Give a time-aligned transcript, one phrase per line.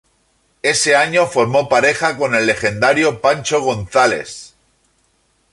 [0.63, 4.55] Ese año formó pareja con el legendario Pancho Gonzáles.